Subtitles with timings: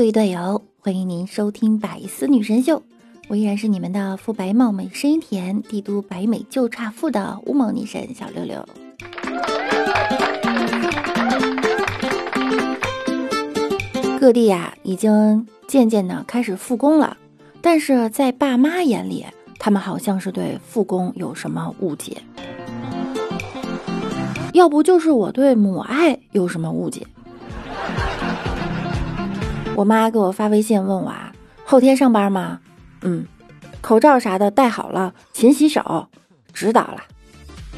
[0.00, 2.78] 各位队友，欢迎您收听《百思女神秀》，
[3.28, 8.66] 我依然是你们的肤白貌美、声音甜、帝都白美就差富的乌蒙女神小六六。
[14.18, 17.18] 各地呀，已经渐渐的开始复工了，
[17.60, 19.26] 但是在爸妈眼里，
[19.58, 22.22] 他们好像是对复工有什么误解，
[24.54, 27.06] 要不就是我对母爱有什么误解。
[29.76, 31.32] 我妈给我发微信问我啊，
[31.64, 32.60] 后天上班吗？
[33.02, 33.26] 嗯，
[33.80, 36.06] 口罩啥的戴好了，勤洗手，
[36.52, 37.02] 知道了。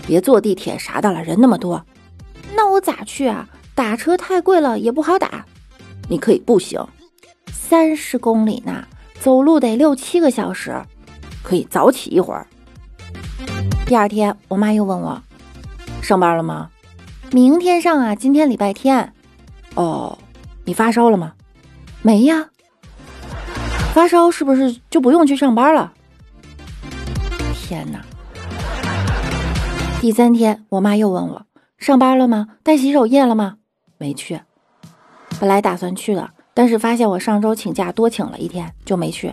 [0.05, 1.85] 别坐地铁啥的了，人那么多。
[2.57, 3.49] 那我咋去啊？
[3.75, 5.47] 打车太贵了，也不好打。
[6.09, 6.85] 你可以步行，
[7.53, 8.85] 三十公里呢，
[9.21, 10.75] 走路得六七个小时，
[11.43, 12.47] 可以早起一会儿。
[13.87, 15.23] 第二天，我妈又问我，
[16.03, 16.69] 上班了吗？
[17.31, 19.13] 明天上啊，今天礼拜天。
[19.75, 20.19] 哦，
[20.65, 21.33] 你发烧了吗？
[22.05, 22.49] 没呀，
[23.95, 25.93] 发烧是不是就不用去上班了？
[27.55, 28.01] 天哪！
[30.01, 31.47] 第三天，我妈又问我
[31.79, 32.49] 上班了吗？
[32.65, 33.59] 带洗手液了吗？
[33.99, 34.41] 没去。
[35.39, 39.33] 本来打算去的，但是发现我上周请假多请了一天，就没去。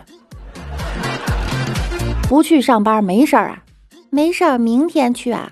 [2.28, 3.64] 不去上班没事儿啊？
[4.10, 5.50] 没事儿，明天去啊。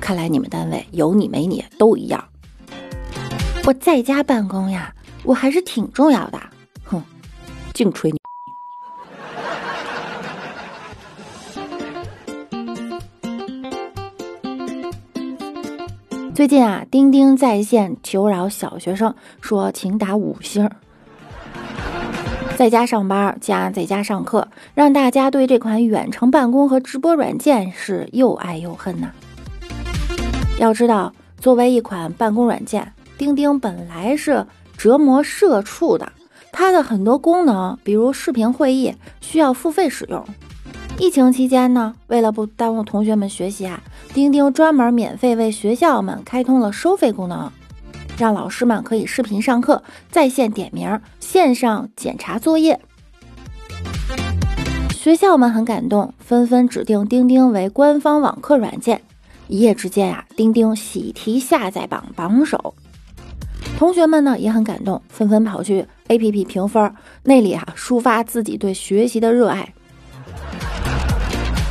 [0.00, 2.24] 看来你们单位有你没你都一样。
[3.64, 6.40] 我在家办公呀，我还是挺重要的。
[7.76, 8.18] 净吹牛！
[16.34, 20.70] 最近啊，钉钉在线求饶小学生，说请打五星。
[22.56, 29.10] 在家上班加在家上课，让大家对这款远程办公和直播软件是又爱又恨呐。
[30.58, 34.46] 要知道，作为一款办公软件，钉钉本来是
[34.78, 36.10] 折磨社畜的。
[36.58, 40.24] 它的很多功能，比如视频会议，需要付费使用。
[40.98, 43.82] 疫情期间呢，为了不耽误同学们学习啊，
[44.14, 47.52] 钉钉专门免费为学校们开通了收费功能，
[48.16, 52.80] 让老师们可以视频上课、在线点名、线上检查作业。
[54.94, 59.02] 学校们很感动，纷纷指定钉钉为官方网课软件。
[59.48, 62.74] 一夜之间啊，钉钉喜提下载榜榜首。
[63.78, 66.92] 同学们呢也很感动，纷纷跑去 APP 评分，
[67.24, 69.74] 那里啊抒发自己对学习的热爱。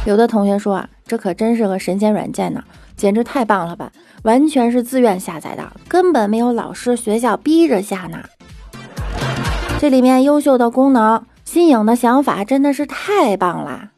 [0.06, 2.64] 有的同学说啊，这可真是个神仙软件呢，
[2.96, 3.92] 简直太棒了吧！
[4.22, 8.20] 完全是自愿下载的，根本没有老师学校逼着下呢。
[9.80, 13.90] 这里面优秀的功能、新颖的想法真的是太棒啦！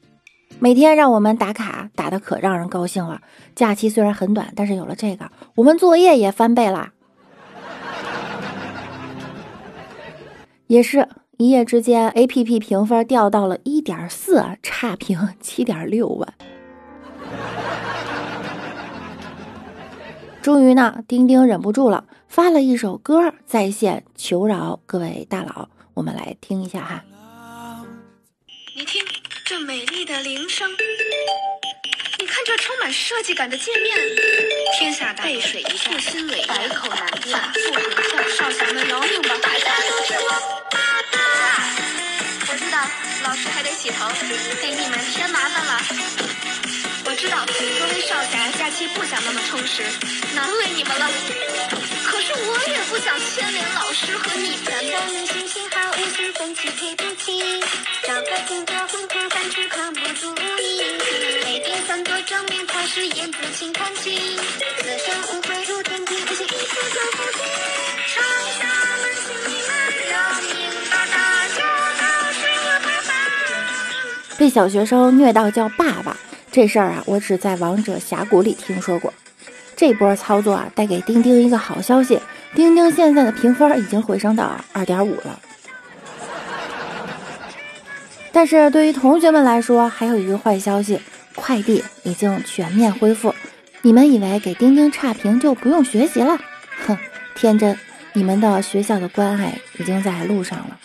[0.59, 3.19] 每天让我们打卡，打的可让人高兴了。
[3.53, 6.93] 假期虽然很短，但是有了这个，我们作业也翻倍啦。
[10.67, 11.07] 也是
[11.37, 16.33] 一夜之间，A P P 评分掉到了一点四，差评七点六万。
[20.41, 27.03] 终于呢，钉钉忍不住了，发了一首歌在线求饶各位大佬，我们来听一下哈。
[28.75, 29.01] 你听
[29.45, 30.69] 这美丽的铃声，
[32.47, 33.97] 这充满设计感的界面，
[34.79, 35.93] 天下大背水一战，
[36.47, 39.35] 百口难辩，腹很笑，少侠们饶命吧！
[39.43, 40.29] 大家都是我。
[42.47, 42.79] 我知道，
[43.25, 44.09] 老师还得洗头，
[44.61, 46.36] 给你们添麻烦了。
[47.17, 49.81] 知道，各位少侠假期不想那么充实，
[50.35, 51.09] 难为你们了。
[52.05, 55.25] 可是我也不想牵连老师和你们。
[55.25, 57.59] 星星好，五星分期赔不起，
[58.03, 60.83] 找个听歌混混饭吃可不足以。
[61.43, 64.13] 每天三座正面才是言字轻看清，
[64.77, 66.53] 此生无悔入天庭，不惜一次
[66.93, 67.39] 就负气。
[68.13, 68.21] 少
[68.59, 68.67] 侠
[69.01, 69.69] 们，请你们
[70.11, 70.53] 饶命
[70.91, 71.57] 吧，大家
[71.97, 74.37] 都是我爸爸。
[74.37, 76.15] 被小学生虐到叫爸爸
[76.57, 79.13] 这事儿啊，我只在王者峡谷里听说过。
[79.75, 82.19] 这波操作啊，带给钉钉一个好消息，
[82.55, 85.39] 钉钉现在的评分已经回升到二点五了。
[88.31, 90.99] 但是对于同学们来说，还有一个坏消息，
[91.35, 93.35] 快递已经全面恢复。
[93.83, 96.39] 你们以为给钉钉差评就不用学习了？
[96.87, 96.97] 哼，
[97.35, 97.77] 天真！
[98.13, 100.79] 你们的学校的关爱已经在路上了。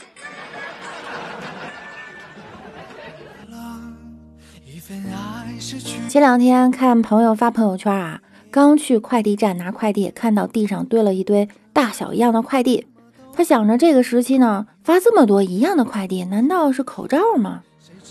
[6.12, 8.20] 前两天看朋友发朋友圈啊，
[8.50, 12.87] 刚去快递站拿快递，看到地上堆了一堆大小一样的快递。
[13.32, 17.62] 他想着这个时期呢，发这么多一样的快递，难道是口罩吗？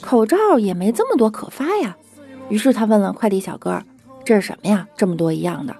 [0.02, 1.96] 口罩也没这么多可发呀。
[2.50, 3.80] 于是他问了快递小哥
[4.26, 4.88] ：“这是什么呀？
[4.98, 5.76] 这么多一样的？”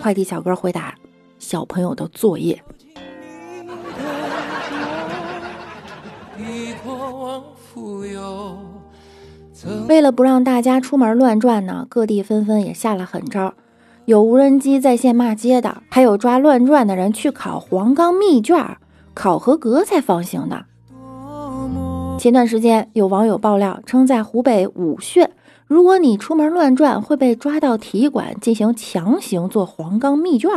[0.00, 0.94] 快递小哥回答
[1.38, 2.58] ：“小朋友的作业。”
[9.88, 13.54] 为了不让大家出门乱转呢，各地纷纷也下了狠招，
[14.06, 18.76] 有无人机在线骂街的，还有抓乱转的人去考黄冈密卷，
[19.14, 20.64] 考合格才放行的。
[22.18, 25.30] 前段时间有网友爆料称，在湖北武穴，
[25.66, 30.50] 如果你出门乱转，会被抓到体育馆进行强行做黄冈密卷。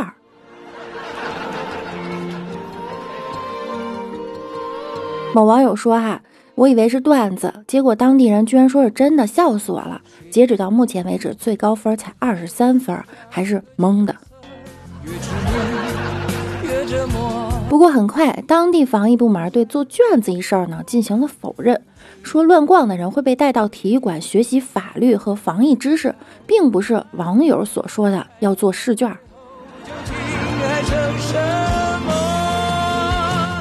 [5.34, 6.22] 某网友说：“哈，
[6.56, 10.00] 我以为是段子，结果当地人居然说是真的，笑死我了。
[10.30, 12.98] 截止到目前为止，最高分才二十三分，
[13.28, 14.16] 还是蒙的。
[17.68, 21.82] 不过很快，当地防疫部门对做卷子一事呢进行了否认，
[22.22, 26.14] 说乱逛的人会被带到体育馆学习法律和防疫知识，
[26.46, 29.12] 并不是网友所说的要做试卷。”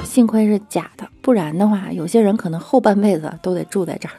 [0.06, 4.14] 幸亏是假的，不然的话，有些人可能后半辈子都得住在这儿。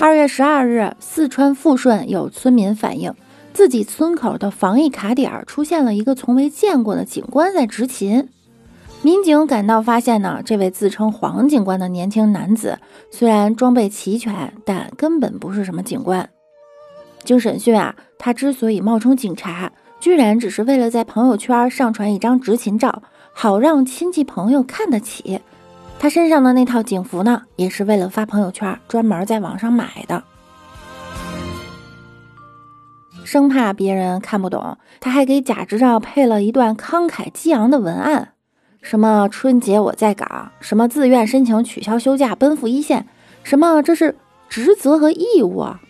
[0.00, 3.12] 二月十二日，四川富顺有村民反映，
[3.52, 8.30] 自己村口的防疫卡点出现了一个从未见过的警官在执勤。
[9.00, 12.78] 民警赶到，发现呢，这位自称黄警官的年轻男子，
[13.10, 16.28] 虽然装备齐全，但根本不是什么警官。
[17.22, 23.02] 经审讯啊，他之所以冒充警察，居然只是为了在朋友圈上传一张执勤照，
[23.32, 25.40] 好让亲戚朋友看得起。
[26.00, 30.22] 他身上的那套警服呢，也是为了发朋友圈，专门在网上买的。
[33.24, 38.32] 生怕别人看不懂，他还给假执照配了一段慷慨激昂的文案。
[38.80, 40.52] 什么春节我在岗？
[40.60, 43.06] 什么自愿申请取消休假奔赴一线？
[43.42, 44.16] 什么这是
[44.48, 45.80] 职责和义务啊？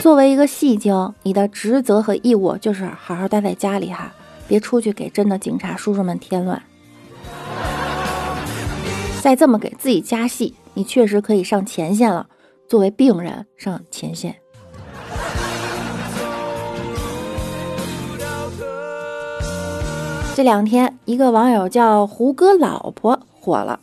[0.00, 4.12] 作为一个戏精，你的职责和义务就是好好待在家里哈，
[4.46, 6.62] 别出去给真的警察叔叔们添乱。
[9.22, 12.26] 再这么给自己加戏，你确实可以上前线了。
[12.68, 14.43] 作为病人上前线。
[20.34, 23.78] 这两天，一个网友叫胡歌老婆火了。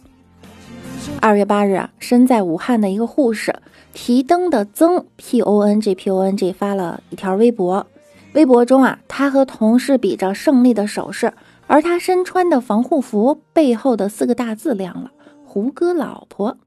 [1.22, 3.56] 二月八日啊，身在武汉的一个护士
[3.94, 7.88] 提灯的曾 P O N G P O N G 发了一条微博，
[8.34, 11.32] 微博中啊，他和同事比着胜利的手势，
[11.68, 15.12] 而他身穿的防护服背后的四个大字亮了：
[15.46, 16.58] 胡歌老婆。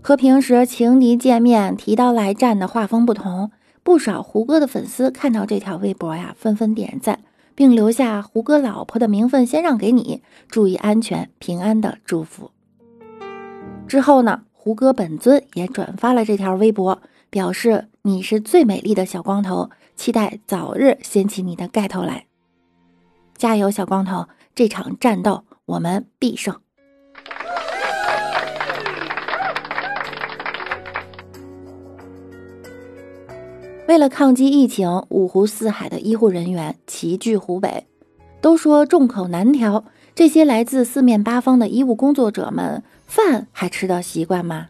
[0.00, 3.50] 和平时情敌见面提刀来战的画风不同。
[3.82, 7.20] 不少胡歌的粉丝看到这条微博呀，纷纷点赞，
[7.54, 12.50] 并留下“胡歌老婆的名分先让给你，注意安全平安”的祝福。
[13.88, 22.26] 之后呢，胡歌本尊也转发了这条微博，表示你是最美丽的小光头，期待早日掀起你的盖头来。
[23.36, 24.28] 加油，小光头！
[24.54, 26.60] 这场战斗我们必胜。
[33.90, 37.88] 为了抗击疫情，五湖四海的医护人员齐聚湖北。
[38.40, 44.68] 都说众口难调，这些来自四面八方的医务工作者们，饭还吃得习惯吗？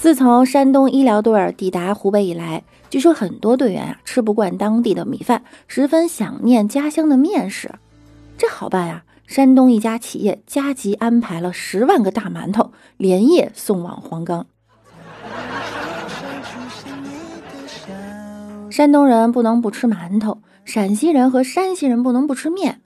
[0.00, 7.70] 自从山东医疗队抵达湖北以来，据说很多队员啊吃不惯当地的米饭，十分想念家乡的面食。
[8.36, 14.44] 这好办呀，山东一家企业加急安排了十万个大馒头，连夜送往黄冈。
[18.74, 22.80] 山东人不能不吃馒头，陕西人和山西人不能不吃面。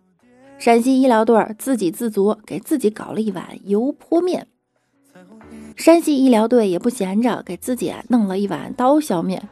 [0.58, 4.48] 陕西医疗队自给自足，给自己搞了一碗油泼面。
[5.76, 9.48] 山西医疗队也不闲着，给自己弄了一碗刀削面。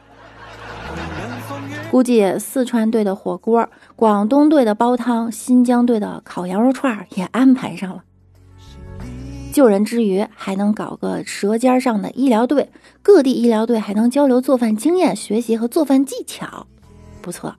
[1.89, 8.03] 估计四川队的火锅、广东队的煲汤、新疆队的烤羊肉串也安排上了。
[9.57, 12.69] 救人之余，还能搞个舌尖上的医疗队，
[13.01, 16.67] 各地医疗队还能交流做饭经验、学习和做饭技巧，
[17.23, 17.55] 不错。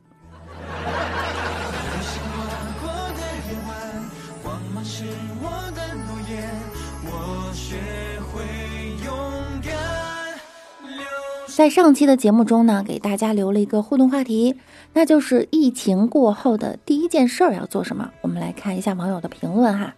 [11.49, 14.55] 在上期的节目中呢，给大家留了一个互动话题，
[14.93, 18.09] 那就是疫情过后的第一件事儿要做什么？
[18.21, 19.93] 我们来看一下网友的评论哈。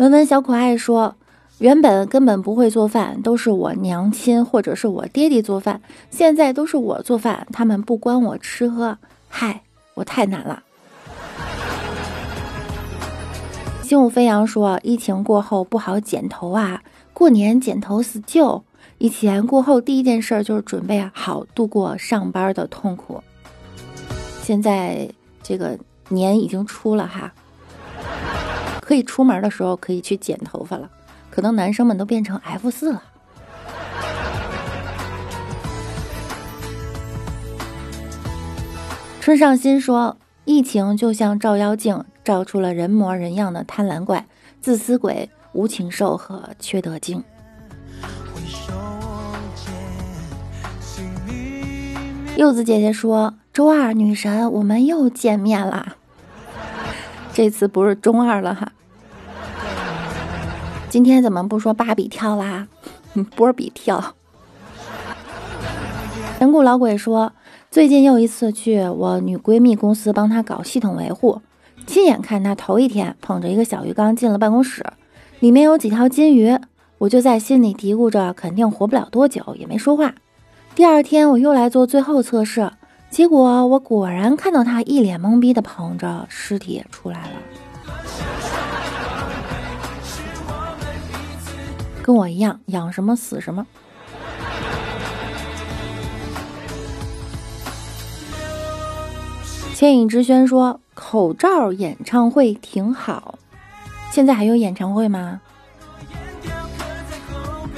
[0.00, 1.14] 文文小可爱说
[1.58, 5.80] ：“原本根本不会做饭，都是我娘亲或者是我爹爹做饭。
[6.10, 8.98] 现在都是我做饭，他们不管我吃喝。
[9.28, 9.62] 嗨，
[9.94, 10.64] 我太难了。
[13.82, 16.82] 心舞飞扬说：“疫情过后不好剪头啊，
[17.12, 18.64] 过年剪头死旧。
[18.98, 23.22] 以前过后第一件事就是准备好度过上班的痛苦。
[24.42, 25.08] 现在
[25.40, 27.32] 这个年已经出了哈，
[28.84, 30.90] 可以出门的时候可以去剪头发了。
[31.30, 33.02] 可能男生们都变成 F 四了。”
[39.20, 44.26] 春上心说：“疫情就像照妖镜。”照出了人模人样的贪婪怪、
[44.58, 47.22] 自私鬼、无情兽和缺德精。
[52.38, 55.96] 柚子姐姐说：“周二女神，我们又见面了！
[57.34, 58.72] 这次不是中二了哈。
[60.88, 62.68] 今天怎么不说芭比跳啦？
[63.36, 64.14] 波比跳。”
[66.38, 67.32] 神谷老鬼说
[67.70, 71.42] ：“最近又一次去我女闺蜜公司帮她搞系统维护。”
[71.86, 74.84] 亲眼看她头一天捧着一个小鱼缸进了办公室，
[75.40, 76.56] 里面有几条金鱼，
[76.98, 80.14] 我就在心里嘀咕着，肯定活不了多久，也没说话。
[80.74, 82.70] 第二天我又来做最后测试，
[83.14, 87.36] 结果我果然看到他一脸懵逼的捧着尸体出来了，
[92.02, 93.64] 跟我一样，养什么死什么。
[99.76, 100.80] 千影之轩说。
[100.96, 103.38] 口罩演唱会挺好，
[104.12, 105.40] 现在还有演唱会吗？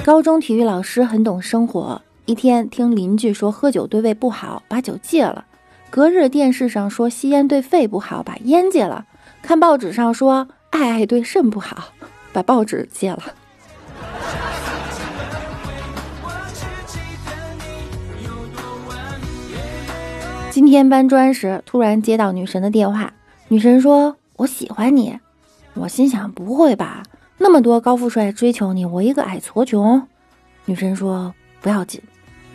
[0.04, 5.44] 高中体育老师很懂生活，一天听邻居说喝酒对胃不好，把酒戒了；
[5.90, 9.04] 隔日电视上说吸烟对肺不好，把烟戒了；
[9.42, 11.84] 看报纸上说爱爱对肾不好，
[12.32, 13.22] 把报纸戒了。
[20.50, 23.12] 今天搬砖时，突然接到女神的电话。
[23.46, 25.16] 女神说：“我喜欢你。”
[25.74, 27.04] 我心想：“不会吧？
[27.38, 30.08] 那么多高富帅追求你，我一个矮矬穷。”
[30.64, 32.02] 女神说：“不要紧，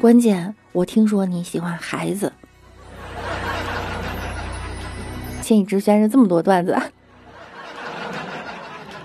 [0.01, 2.33] 关键我听说你喜欢孩子。”
[5.43, 6.75] 千里之轩是这么多段子。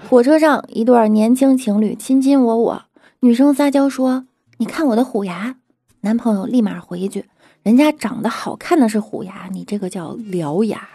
[0.08, 2.84] 火车上，一对年轻情侣卿卿我我，
[3.20, 4.24] 女生撒娇说
[4.56, 5.56] ：“你看我的虎牙。”
[6.00, 7.26] 男朋友立马回一句。
[7.62, 10.88] 人家长得好看的是虎牙，你这个叫獠牙。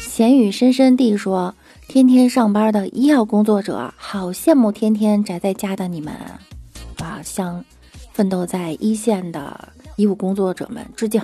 [0.00, 1.54] 闲语深深地说
[1.96, 6.14] ：“天天上班的医药工作者，好羡慕天天宅在家的你们，
[6.98, 7.64] 啊，向
[8.12, 11.22] 奋斗在一线的医务工作者们致敬。”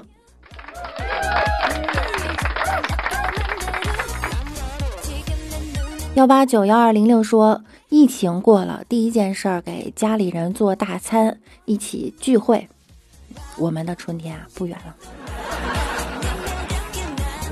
[6.16, 7.62] 幺八九幺二零六说。
[7.90, 12.66] 疫情过了，第一件事儿给家里人做大餐，一起聚会。
[13.58, 14.96] 我们的春天啊，不远了。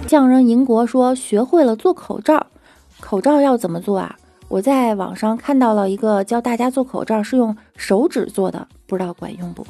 [0.06, 2.46] 匠人银国说学会了做口罩，
[3.00, 4.14] 口罩要怎么做啊？
[4.48, 9.66] 我在网上看到了一个教大家做口罩是用手指做的，不知道管用不？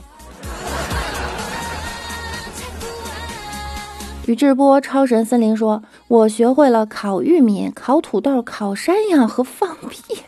[4.27, 10.23] 宇智波超神森林说，我学会了烤玉米、烤土豆、烤山羊和放屁。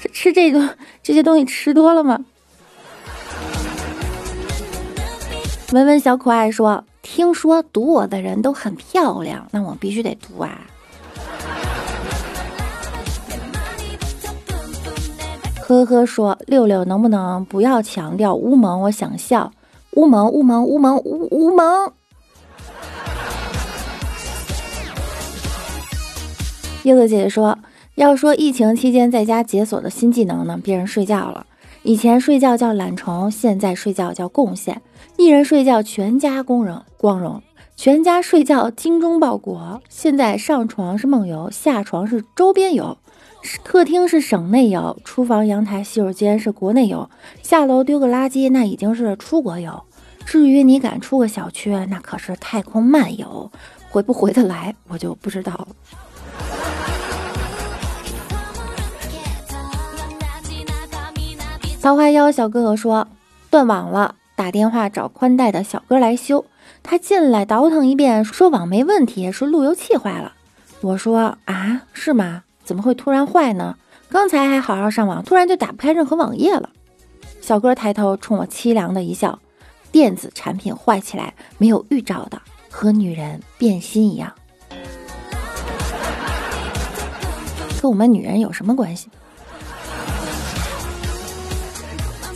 [0.00, 2.24] 这 吃这个这些东西吃多了吗？
[5.74, 10.60] 文文小可爱说：“听说读我的人都很漂亮，那我必须得读啊。”
[15.66, 18.82] 呵呵说：“六六能不能不要强调乌蒙？
[18.82, 19.50] 我想笑，
[19.96, 21.92] 乌蒙乌蒙乌蒙乌乌蒙。”
[26.84, 27.58] 柚子姐姐说。
[27.96, 31.46] 要说疫情期间在家解锁的新技能呢，别人睡觉了。
[31.86, 34.80] 以前睡觉叫懒虫，现在睡觉叫贡献。
[35.18, 37.42] 一人睡觉，全家光荣光荣；
[37.76, 39.82] 全家睡觉，精忠报国。
[39.90, 42.96] 现在上床是梦游，下床是周边游。
[43.62, 47.10] 客厅是省内游，厨房、阳台、洗手间是国内游。
[47.42, 49.82] 下楼丢个垃圾，那已经是出国游。
[50.24, 53.52] 至于你敢出个小区，那可是太空漫游，
[53.90, 55.68] 回不回得来，我就不知道了。
[61.84, 63.06] 桃花妖小哥哥说
[63.50, 66.46] 断网了，打电话找宽带的小哥来修。
[66.82, 70.32] 他进来倒腾一遍，说网没问题，是路由器坏了。
[70.80, 72.44] 我说啊，是吗？
[72.64, 73.76] 怎么会突然坏呢？
[74.08, 76.70] 刚才还好好上网，突然就打不开任何网页了。
[77.42, 79.38] 小哥抬头冲我凄凉的一笑：
[79.92, 84.32] 电子产品坏起来没有预兆的，和女人变心一样。
[87.82, 89.10] 跟我们女人有什么关系？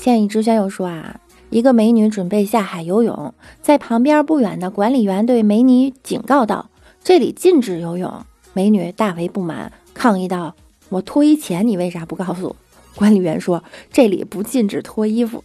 [0.09, 6.71] 建议之轩又说啊，一个美女准备下海游泳，在旁边不远的管理员对美女警告道
[7.05, 8.25] ：“这里禁止游泳。”
[8.55, 10.55] 美女大为不满，抗议道
[10.89, 12.57] ：“我脱衣前你为啥不告诉我？”
[12.97, 13.63] 管理员说
[13.93, 15.45] ：“这里不禁止脱衣服。”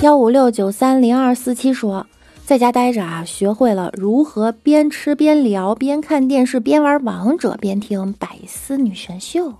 [0.00, 2.06] 幺五六九三零二四七说，
[2.52, 9.54] 在家待着啊，学会了如何边吃边聊，边看电视边玩王者，边听百思女神秀，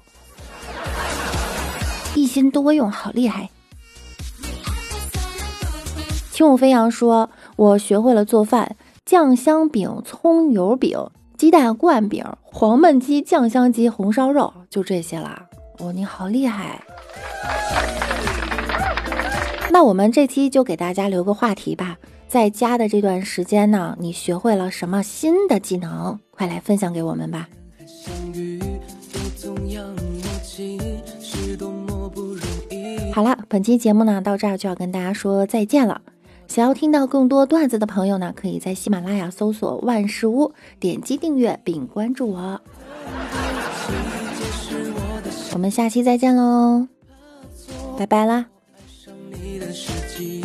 [2.14, 3.49] 一心多用，好厉害！
[6.32, 11.08] 轻舞飞扬说，我学会了做饭，酱香饼、葱油饼、
[11.38, 15.46] 鸡蛋灌饼、黄焖鸡、酱香鸡、红烧肉，就这些啦。
[15.78, 16.82] 哦，你好厉害！
[19.72, 21.96] 那我们这期就给大家留个话题吧，
[22.28, 26.18] 在家的这段时间呢，你学会了什么新的技能？
[26.30, 27.48] 快来分享给我们吧。
[33.14, 36.02] 好了，本期节目呢到这儿就要跟大家说再见了。
[36.48, 42.60] 想要听到更多段子的朋友呢，可以在喜马拉雅搜索万事屋，点击订阅并关注我。
[45.54, 46.86] 我们下期再见喽，
[47.96, 48.46] 拜拜啦！
[49.40, 50.42] 你的事迹